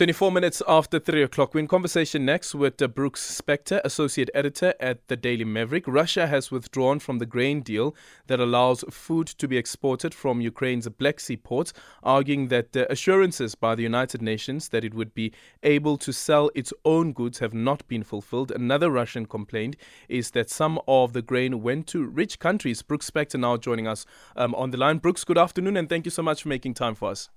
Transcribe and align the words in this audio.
24 0.00 0.32
minutes 0.32 0.62
after 0.66 0.98
3 0.98 1.24
o'clock. 1.24 1.52
We're 1.52 1.60
in 1.60 1.68
conversation 1.68 2.24
next 2.24 2.54
with 2.54 2.80
uh, 2.80 2.88
Brooks 2.88 3.38
Spector, 3.38 3.82
Associate 3.84 4.30
Editor 4.32 4.72
at 4.80 5.06
the 5.08 5.16
Daily 5.18 5.44
Maverick. 5.44 5.86
Russia 5.86 6.26
has 6.26 6.50
withdrawn 6.50 7.00
from 7.00 7.18
the 7.18 7.26
grain 7.26 7.60
deal 7.60 7.94
that 8.26 8.40
allows 8.40 8.82
food 8.88 9.26
to 9.26 9.46
be 9.46 9.58
exported 9.58 10.14
from 10.14 10.40
Ukraine's 10.40 10.88
Black 10.88 11.20
Sea 11.20 11.36
ports, 11.36 11.74
arguing 12.02 12.48
that 12.48 12.74
uh, 12.74 12.86
assurances 12.88 13.54
by 13.54 13.74
the 13.74 13.82
United 13.82 14.22
Nations 14.22 14.70
that 14.70 14.84
it 14.84 14.94
would 14.94 15.12
be 15.12 15.34
able 15.62 15.98
to 15.98 16.14
sell 16.14 16.50
its 16.54 16.72
own 16.86 17.12
goods 17.12 17.40
have 17.40 17.52
not 17.52 17.86
been 17.86 18.02
fulfilled. 18.02 18.50
Another 18.50 18.90
Russian 18.90 19.26
complaint 19.26 19.76
is 20.08 20.30
that 20.30 20.48
some 20.48 20.80
of 20.88 21.12
the 21.12 21.20
grain 21.20 21.60
went 21.60 21.86
to 21.88 22.06
rich 22.06 22.38
countries. 22.38 22.80
Brooks 22.80 23.10
Spector 23.10 23.38
now 23.38 23.58
joining 23.58 23.86
us 23.86 24.06
um, 24.34 24.54
on 24.54 24.70
the 24.70 24.78
line. 24.78 24.96
Brooks, 24.96 25.24
good 25.24 25.36
afternoon, 25.36 25.76
and 25.76 25.90
thank 25.90 26.06
you 26.06 26.10
so 26.10 26.22
much 26.22 26.40
for 26.40 26.48
making 26.48 26.72
time 26.72 26.94
for 26.94 27.10
us. 27.10 27.28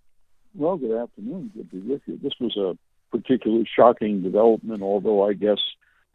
Well, 0.55 0.77
good 0.77 0.95
afternoon. 0.95 1.51
Good 1.55 1.71
to 1.71 1.77
be 1.77 1.91
with 1.93 2.01
you. 2.05 2.19
This 2.21 2.33
was 2.39 2.55
a 2.57 2.77
particularly 3.15 3.67
shocking 3.75 4.21
development, 4.21 4.83
although 4.83 5.27
I 5.27 5.33
guess 5.33 5.57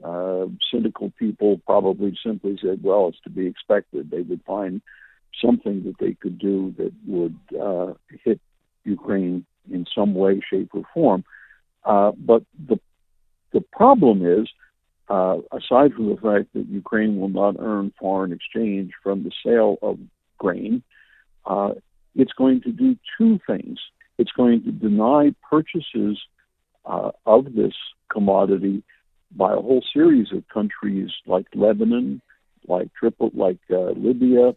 uh, 0.05 0.47
cynical 0.70 1.12
people 1.19 1.61
probably 1.66 2.16
simply 2.24 2.56
said, 2.62 2.80
well, 2.83 3.09
it's 3.09 3.20
to 3.24 3.30
be 3.30 3.47
expected. 3.47 4.11
They 4.11 4.20
would 4.20 4.42
find 4.47 4.80
something 5.45 5.83
that 5.84 5.98
they 5.98 6.14
could 6.14 6.38
do 6.38 6.73
that 6.78 6.92
would 7.06 7.37
uh, 7.61 7.95
hit 8.24 8.41
Ukraine 8.84 9.45
in 9.73 9.87
some 9.92 10.14
way, 10.14 10.41
shape, 10.48 10.70
or 10.73 10.84
form. 10.95 11.25
Uh, 11.84 12.12
but 12.16 12.42
the 12.69 12.78
the 13.52 13.62
problem 13.73 14.25
is, 14.25 14.48
uh, 15.09 15.39
aside 15.52 15.95
from 15.95 16.11
the 16.11 16.20
fact 16.20 16.52
that 16.55 16.66
Ukraine 16.69 17.19
will 17.19 17.30
not 17.30 17.56
earn 17.59 17.92
foreign 17.98 18.33
exchange 18.33 18.92
from 19.02 19.25
the 19.25 19.33
sale 19.45 19.78
of 19.83 19.98
grain, 20.36 20.83
uh, 21.47 21.73
it's 22.14 22.33
going 22.33 22.61
to 22.62 22.73
do 22.73 22.97
two 23.16 23.41
things. 23.47 23.78
It's 24.18 24.32
going 24.32 24.64
to 24.64 24.72
deny 24.72 25.34
purchases 25.48 26.19
uh, 26.84 27.12
of 27.24 27.55
this 27.55 27.74
commodity 28.11 28.83
by 29.36 29.52
a 29.52 29.61
whole 29.61 29.84
series 29.92 30.33
of 30.33 30.42
countries 30.48 31.11
like 31.27 31.47
Lebanon, 31.55 32.20
like 32.66 32.89
like 33.34 33.58
uh, 33.70 33.91
Libya, 33.91 34.55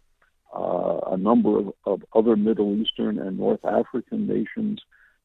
uh, 0.55 0.99
a 1.11 1.17
number 1.17 1.59
of, 1.59 1.73
of 1.85 2.01
other 2.13 2.35
Middle 2.35 2.75
Eastern 2.75 3.19
and 3.19 3.37
North 3.37 3.63
African 3.63 4.27
nations, 4.27 4.81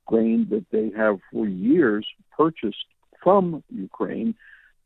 grain 0.07 0.47
that 0.51 0.67
they 0.71 0.91
have 0.97 1.19
for 1.33 1.47
years 1.47 2.07
purchased 2.37 2.87
from 3.23 3.63
Ukraine. 3.71 4.35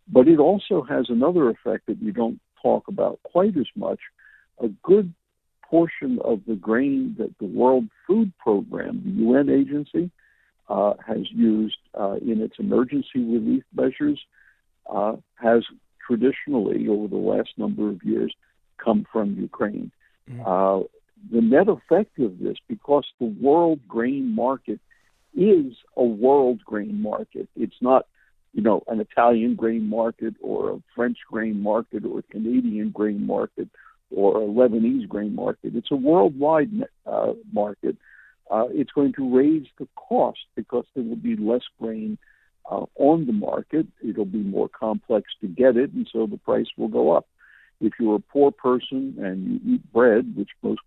But 0.09 0.29
it 0.29 0.39
also 0.39 0.83
has 0.83 1.07
another 1.09 1.51
effect 1.51 1.87
that 1.87 2.01
you 2.01 2.13
don't 2.13 2.41
talk 2.63 2.89
about 2.89 3.21
quite 3.23 3.57
as 3.57 3.69
much. 3.77 4.01
A 4.63 4.69
good 4.83 5.13
portion 5.63 6.19
of 6.25 6.41
the 6.47 6.57
grain 6.57 7.15
that 7.19 7.33
the 7.39 7.47
World 7.47 7.85
Food 8.11 8.33
Program, 8.39 9.03
the 9.05 9.23
UN 9.23 9.49
agency, 9.49 10.11
uh, 10.69 10.95
has 11.07 11.31
used 11.31 11.77
uh, 11.99 12.17
in 12.21 12.41
its 12.41 12.55
emergency 12.59 13.07
relief 13.17 13.63
measures 13.73 14.21
uh, 14.93 15.15
has 15.37 15.63
traditionally, 16.05 16.89
over 16.89 17.07
the 17.07 17.17
last 17.17 17.51
number 17.57 17.89
of 17.89 18.03
years, 18.03 18.35
come 18.85 19.07
from 19.13 19.37
Ukraine. 19.39 19.93
Mm-hmm. 20.29 21.35
the 21.35 21.41
net 21.41 21.69
effect 21.69 22.19
of 22.19 22.39
this, 22.41 22.57
because 22.69 23.05
the 23.21 23.27
world 23.41 23.81
grain 23.87 24.35
market 24.35 24.81
is 25.37 25.75
a 25.97 26.05
world 26.05 26.61
grain 26.65 27.01
market, 27.01 27.49
it's 27.57 27.81
not 27.81 28.07
you 28.53 28.63
know, 28.63 28.83
an 28.89 29.01
Italian 29.01 29.55
grain 29.55 29.89
market 29.89 30.35
or 30.41 30.71
a 30.71 30.83
French 30.95 31.19
grain 31.31 31.63
market 31.63 32.05
or 32.05 32.19
a 32.19 32.23
Canadian 32.23 32.91
grain 32.91 33.25
market 33.25 33.69
or 34.11 34.39
a 34.39 34.47
Lebanese 34.47 35.09
grain 35.09 35.35
market. 35.35 35.75
It's 35.75 35.91
a 35.91 35.97
worldwide 35.97 36.71
uh, 37.07 37.33
market. 37.53 37.97
Uh, 38.51 38.67
it's 38.71 38.91
going 38.93 39.13
to 39.15 39.37
raise 39.37 39.67
the 39.79 39.87
cost 39.95 40.41
because 40.57 40.85
there 40.95 41.05
will 41.05 41.17
be 41.17 41.37
less 41.37 41.63
grain 41.81 42.19
uh, 42.71 42.85
on 42.97 43.27
the 43.27 43.33
market. 43.33 43.87
It'll 44.07 44.25
be 44.25 44.43
more 44.43 44.69
complex 44.69 45.31
to 45.41 45.47
get 45.47 45.77
it, 45.77 45.93
and 45.93 46.09
so 46.13 46.27
the 46.27 46.39
price 46.39 46.67
will 46.77 46.89
go 46.89 47.13
up. 47.13 47.27
If 47.81 47.95
you're 47.99 48.17
a 48.17 48.21
poor 48.21 48.51
person 48.51 49.17
and 49.19 49.61
you 49.65 49.75
eat 49.75 49.93
bread, 49.93 50.37
which 50.37 50.51
most 50.63 50.81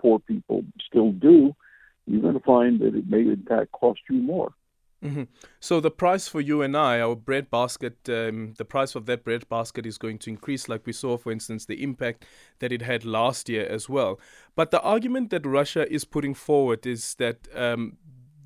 poor 0.00 0.18
people 0.18 0.64
still 0.86 1.12
do, 1.12 1.54
you're 2.06 2.22
going 2.22 2.34
to 2.34 2.40
find 2.40 2.80
that 2.80 2.94
it 2.94 3.08
may 3.08 3.20
in 3.20 3.44
fact 3.46 3.72
cost 3.72 4.00
you 4.08 4.16
more. 4.16 4.52
Mm-hmm. 5.04 5.22
So 5.60 5.80
the 5.80 5.90
price 5.90 6.28
for 6.28 6.40
you 6.40 6.60
and 6.60 6.76
I, 6.76 7.00
our 7.00 7.16
bread 7.16 7.50
basket, 7.50 7.96
um, 8.08 8.54
the 8.58 8.66
price 8.66 8.94
of 8.94 9.06
that 9.06 9.24
bread 9.24 9.48
basket 9.48 9.86
is 9.86 9.96
going 9.96 10.18
to 10.18 10.30
increase, 10.30 10.68
like 10.68 10.84
we 10.84 10.92
saw, 10.92 11.16
for 11.16 11.32
instance, 11.32 11.64
the 11.64 11.82
impact 11.82 12.26
that 12.58 12.70
it 12.70 12.82
had 12.82 13.04
last 13.04 13.48
year 13.48 13.66
as 13.66 13.88
well. 13.88 14.20
But 14.54 14.70
the 14.70 14.80
argument 14.82 15.30
that 15.30 15.46
Russia 15.46 15.90
is 15.90 16.04
putting 16.04 16.34
forward 16.34 16.86
is 16.86 17.14
that 17.14 17.48
um, 17.54 17.96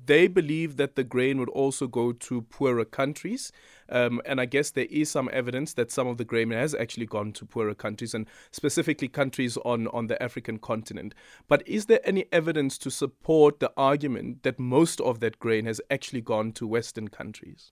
they 0.05 0.27
believe 0.27 0.77
that 0.77 0.95
the 0.95 1.03
grain 1.03 1.39
would 1.39 1.49
also 1.49 1.87
go 1.87 2.11
to 2.11 2.41
poorer 2.43 2.85
countries. 2.85 3.51
Um, 3.89 4.21
and 4.25 4.41
I 4.41 4.45
guess 4.45 4.71
there 4.71 4.87
is 4.89 5.11
some 5.11 5.29
evidence 5.31 5.73
that 5.73 5.91
some 5.91 6.07
of 6.07 6.17
the 6.17 6.25
grain 6.25 6.51
has 6.51 6.73
actually 6.73 7.05
gone 7.05 7.33
to 7.33 7.45
poorer 7.45 7.75
countries 7.75 8.13
and 8.13 8.27
specifically 8.51 9.07
countries 9.07 9.57
on, 9.57 9.87
on 9.87 10.07
the 10.07 10.21
African 10.21 10.57
continent. 10.57 11.13
But 11.47 11.67
is 11.67 11.85
there 11.85 12.01
any 12.03 12.25
evidence 12.31 12.77
to 12.79 12.91
support 12.91 13.59
the 13.59 13.71
argument 13.77 14.43
that 14.43 14.59
most 14.59 14.99
of 15.01 15.19
that 15.19 15.39
grain 15.39 15.65
has 15.65 15.79
actually 15.91 16.21
gone 16.21 16.51
to 16.53 16.67
Western 16.67 17.09
countries? 17.09 17.71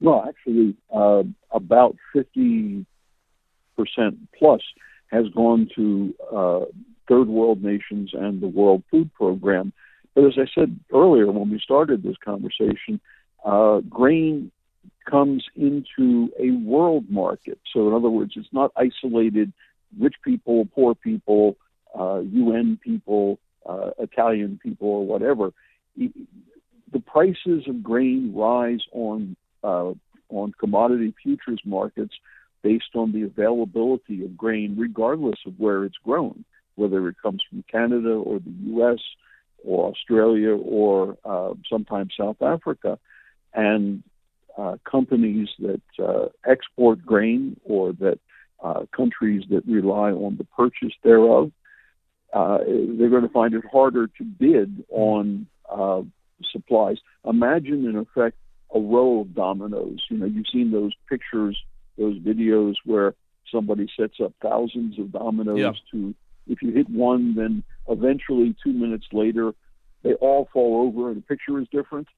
Well, 0.00 0.24
actually, 0.28 0.76
uh, 0.94 1.22
about 1.50 1.96
50% 2.14 2.84
plus 4.38 4.60
has 5.08 5.28
gone 5.34 5.70
to 5.76 6.14
uh, 6.34 6.64
third 7.08 7.28
world 7.28 7.62
nations 7.62 8.10
and 8.12 8.40
the 8.40 8.48
World 8.48 8.82
Food 8.90 9.12
Program 9.14 9.72
but 10.16 10.24
as 10.24 10.32
I 10.38 10.46
said 10.52 10.80
earlier 10.94 11.30
when 11.30 11.50
we 11.50 11.60
started 11.60 12.02
this 12.02 12.16
conversation, 12.24 12.98
uh, 13.44 13.80
grain 13.80 14.50
comes 15.08 15.44
into 15.54 16.32
a 16.40 16.52
world 16.52 17.04
market. 17.10 17.58
So, 17.72 17.86
in 17.86 17.94
other 17.94 18.08
words, 18.08 18.32
it's 18.34 18.48
not 18.50 18.72
isolated 18.76 19.52
rich 20.00 20.14
people, 20.24 20.66
poor 20.74 20.94
people, 20.94 21.56
uh, 21.96 22.20
UN 22.20 22.80
people, 22.82 23.38
uh, 23.68 23.90
Italian 23.98 24.58
people, 24.60 24.88
or 24.88 25.06
whatever. 25.06 25.52
The 25.98 27.00
prices 27.04 27.64
of 27.68 27.82
grain 27.82 28.32
rise 28.34 28.80
on 28.92 29.36
uh, 29.62 29.92
on 30.30 30.52
commodity 30.58 31.14
futures 31.22 31.60
markets 31.66 32.14
based 32.62 32.94
on 32.94 33.12
the 33.12 33.22
availability 33.22 34.24
of 34.24 34.34
grain, 34.34 34.76
regardless 34.78 35.40
of 35.46 35.52
where 35.58 35.84
it's 35.84 35.98
grown, 36.02 36.42
whether 36.76 37.06
it 37.06 37.16
comes 37.22 37.42
from 37.48 37.62
Canada 37.70 38.12
or 38.12 38.38
the 38.38 38.54
U.S 38.68 38.98
or 39.66 39.90
Australia 39.90 40.54
or 40.54 41.16
uh, 41.24 41.54
sometimes 41.68 42.14
South 42.18 42.40
Africa, 42.40 42.98
and 43.52 44.02
uh, 44.56 44.76
companies 44.90 45.48
that 45.58 45.82
uh, 45.98 46.26
export 46.48 47.04
grain 47.04 47.60
or 47.64 47.92
that 47.92 48.18
uh, 48.62 48.84
countries 48.96 49.44
that 49.50 49.62
rely 49.66 50.10
on 50.10 50.36
the 50.36 50.44
purchase 50.44 50.94
thereof, 51.02 51.50
uh, 52.32 52.58
they're 52.58 53.10
going 53.10 53.22
to 53.22 53.28
find 53.28 53.54
it 53.54 53.64
harder 53.70 54.06
to 54.06 54.24
bid 54.24 54.84
on 54.90 55.46
uh, 55.70 56.02
supplies. 56.52 56.96
Imagine, 57.24 57.86
in 57.86 57.96
effect, 57.96 58.36
a 58.74 58.80
row 58.80 59.20
of 59.20 59.34
dominoes. 59.34 60.00
You 60.10 60.18
know, 60.18 60.26
you've 60.26 60.46
seen 60.52 60.70
those 60.70 60.92
pictures, 61.08 61.58
those 61.98 62.18
videos 62.18 62.74
where 62.84 63.14
somebody 63.52 63.88
sets 63.98 64.20
up 64.22 64.32
thousands 64.42 64.98
of 64.98 65.12
dominoes 65.12 65.58
yeah. 65.58 65.72
to 65.92 66.14
if 66.48 66.62
you 66.62 66.70
hit 66.72 66.88
one, 66.88 67.34
then 67.34 67.62
eventually 67.88 68.54
two 68.62 68.72
minutes 68.72 69.06
later, 69.12 69.52
they 70.02 70.14
all 70.14 70.48
fall 70.52 70.86
over 70.86 71.08
and 71.08 71.18
the 71.18 71.22
picture 71.22 71.58
is 71.60 71.66
different. 71.72 72.08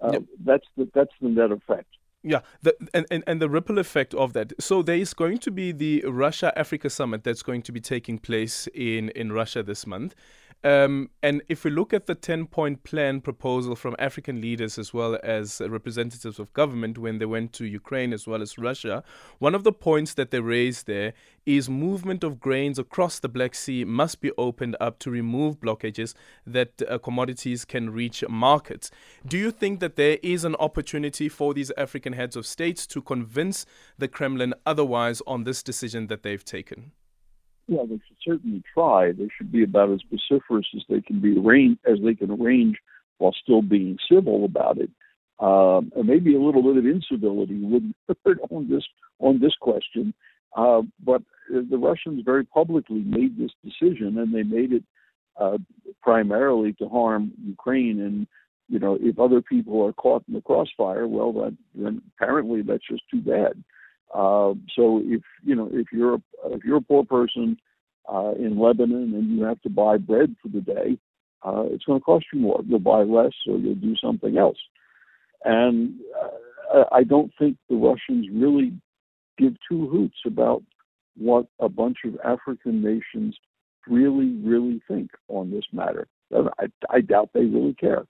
Uh, 0.00 0.10
yep. 0.12 0.22
That's 0.44 0.66
the 0.76 0.88
that's 0.94 1.12
the 1.20 1.28
net 1.28 1.50
effect. 1.52 1.88
Yeah, 2.22 2.40
the, 2.60 2.74
and, 2.92 3.06
and, 3.08 3.22
and 3.28 3.40
the 3.40 3.48
ripple 3.48 3.78
effect 3.78 4.12
of 4.14 4.32
that. 4.32 4.52
So 4.60 4.82
there 4.82 4.96
is 4.96 5.14
going 5.14 5.38
to 5.38 5.50
be 5.52 5.70
the 5.70 6.02
Russia 6.06 6.52
Africa 6.58 6.90
summit 6.90 7.22
that's 7.22 7.42
going 7.42 7.62
to 7.62 7.72
be 7.72 7.80
taking 7.80 8.18
place 8.18 8.66
in, 8.74 9.10
in 9.10 9.32
Russia 9.32 9.62
this 9.62 9.86
month. 9.86 10.16
Um, 10.66 11.10
and 11.22 11.42
if 11.48 11.62
we 11.62 11.70
look 11.70 11.94
at 11.94 12.06
the 12.06 12.16
10 12.16 12.48
point 12.48 12.82
plan 12.82 13.20
proposal 13.20 13.76
from 13.76 13.94
African 14.00 14.40
leaders 14.40 14.78
as 14.78 14.92
well 14.92 15.16
as 15.22 15.62
representatives 15.64 16.40
of 16.40 16.52
government 16.54 16.98
when 16.98 17.18
they 17.18 17.24
went 17.24 17.52
to 17.52 17.66
Ukraine 17.66 18.12
as 18.12 18.26
well 18.26 18.42
as 18.42 18.58
Russia, 18.58 19.04
one 19.38 19.54
of 19.54 19.62
the 19.62 19.72
points 19.72 20.14
that 20.14 20.32
they 20.32 20.40
raised 20.40 20.88
there 20.88 21.12
is 21.44 21.70
movement 21.70 22.24
of 22.24 22.40
grains 22.40 22.80
across 22.80 23.20
the 23.20 23.28
Black 23.28 23.54
Sea 23.54 23.84
must 23.84 24.20
be 24.20 24.32
opened 24.36 24.74
up 24.80 24.98
to 24.98 25.08
remove 25.08 25.60
blockages 25.60 26.14
that 26.44 26.82
uh, 26.82 26.98
commodities 26.98 27.64
can 27.64 27.90
reach 27.90 28.24
markets. 28.28 28.90
Do 29.24 29.38
you 29.38 29.52
think 29.52 29.78
that 29.78 29.94
there 29.94 30.18
is 30.20 30.42
an 30.42 30.56
opportunity 30.56 31.28
for 31.28 31.54
these 31.54 31.70
African 31.76 32.14
heads 32.14 32.34
of 32.34 32.44
states 32.44 32.88
to 32.88 33.00
convince 33.00 33.66
the 33.98 34.08
Kremlin 34.08 34.52
otherwise 34.66 35.22
on 35.28 35.44
this 35.44 35.62
decision 35.62 36.08
that 36.08 36.24
they've 36.24 36.44
taken? 36.44 36.90
Yeah, 37.68 37.82
they 37.88 37.96
should 37.96 38.16
certainly 38.24 38.62
try. 38.72 39.12
They 39.12 39.28
should 39.36 39.50
be 39.50 39.64
about 39.64 39.90
as 39.90 40.00
vociferous 40.10 40.66
as 40.76 40.82
they 40.88 41.00
can 41.00 41.20
be 41.20 41.32
as 41.90 41.98
they 42.04 42.14
can 42.14 42.30
arrange 42.30 42.76
while 43.18 43.34
still 43.42 43.62
being 43.62 43.98
civil 44.10 44.44
about 44.44 44.78
it. 44.78 44.90
Um, 45.38 45.92
and 45.94 46.06
maybe 46.06 46.34
a 46.34 46.40
little 46.40 46.62
bit 46.62 46.76
of 46.76 46.86
incivility 46.86 47.60
wouldn't 47.62 47.96
hurt 48.24 48.38
on 48.50 48.68
this 48.70 48.84
on 49.18 49.40
this 49.40 49.54
question. 49.60 50.14
Uh, 50.56 50.82
but 51.04 51.22
the 51.50 51.78
Russians 51.78 52.22
very 52.24 52.44
publicly 52.44 53.00
made 53.00 53.36
this 53.36 53.50
decision, 53.64 54.18
and 54.18 54.34
they 54.34 54.42
made 54.42 54.72
it 54.72 54.84
uh, 55.38 55.58
primarily 56.02 56.72
to 56.74 56.88
harm 56.88 57.32
Ukraine. 57.44 58.00
And 58.00 58.26
you 58.68 58.78
know, 58.78 58.96
if 59.00 59.18
other 59.18 59.42
people 59.42 59.84
are 59.84 59.92
caught 59.92 60.24
in 60.28 60.34
the 60.34 60.40
crossfire, 60.40 61.06
well, 61.06 61.32
that 61.34 61.56
then 61.74 62.00
apparently 62.14 62.62
that's 62.62 62.86
just 62.88 63.02
too 63.10 63.20
bad. 63.20 63.62
Uh, 64.14 64.54
so 64.74 65.02
if 65.04 65.22
you 65.44 65.54
know 65.54 65.68
if 65.72 65.88
you're 65.92 66.14
a, 66.14 66.22
if 66.46 66.64
you're 66.64 66.78
a 66.78 66.82
poor 66.82 67.04
person 67.04 67.56
uh, 68.12 68.32
in 68.38 68.58
Lebanon 68.58 69.14
and 69.14 69.36
you 69.36 69.44
have 69.44 69.60
to 69.62 69.70
buy 69.70 69.96
bread 69.96 70.34
for 70.42 70.48
the 70.48 70.60
day, 70.60 70.98
uh, 71.42 71.64
it's 71.70 71.84
going 71.84 71.98
to 71.98 72.04
cost 72.04 72.26
you 72.32 72.40
more. 72.40 72.60
You'll 72.66 72.78
buy 72.78 73.02
less, 73.02 73.32
or 73.46 73.58
you'll 73.58 73.74
do 73.74 73.94
something 74.02 74.38
else. 74.38 74.58
And 75.44 75.94
uh, 76.74 76.84
I 76.92 77.04
don't 77.04 77.32
think 77.38 77.56
the 77.68 77.76
Russians 77.76 78.26
really 78.32 78.72
give 79.38 79.54
two 79.68 79.88
hoots 79.88 80.16
about 80.26 80.62
what 81.16 81.46
a 81.60 81.68
bunch 81.68 81.98
of 82.04 82.16
African 82.24 82.82
nations 82.82 83.36
really, 83.86 84.34
really 84.42 84.82
think 84.88 85.10
on 85.28 85.50
this 85.50 85.64
matter. 85.72 86.08
I, 86.34 86.66
I 86.90 87.00
doubt 87.00 87.30
they 87.32 87.44
really 87.44 87.74
care. 87.74 88.04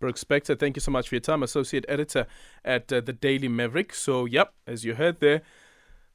Brooks 0.00 0.24
Spector, 0.24 0.58
thank 0.58 0.76
you 0.76 0.80
so 0.80 0.90
much 0.90 1.08
for 1.08 1.14
your 1.14 1.20
time. 1.20 1.42
Associate 1.42 1.84
editor 1.86 2.26
at 2.64 2.90
uh, 2.90 3.00
the 3.00 3.12
Daily 3.12 3.48
Maverick. 3.48 3.94
So, 3.94 4.24
yep, 4.24 4.54
as 4.66 4.84
you 4.84 4.94
heard 4.94 5.20
there, 5.20 5.42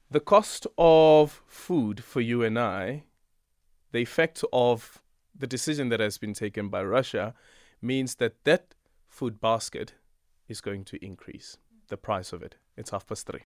the 0.10 0.20
cost 0.20 0.66
of 0.78 1.44
food 1.48 2.04
for 2.04 2.20
you 2.20 2.44
and 2.44 2.58
I, 2.58 3.04
the 3.92 4.00
effect 4.00 4.44
of 4.52 5.02
the 5.38 5.48
decision 5.48 5.90
that 5.90 6.00
has 6.00 6.18
been 6.18 6.34
taken 6.34 6.68
by 6.70 6.84
Russia, 6.84 7.36
means 7.82 8.16
that 8.16 8.44
that 8.44 8.74
food 9.08 9.40
basket 9.40 9.94
is 10.48 10.62
going 10.62 10.84
to 10.86 11.06
increase 11.06 11.58
the 11.88 11.98
price 11.98 12.34
of 12.34 12.42
it. 12.42 12.56
It's 12.76 12.90
half 12.90 13.06
past 13.06 13.28
three. 13.28 13.46